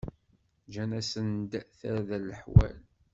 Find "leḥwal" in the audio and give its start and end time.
2.29-2.75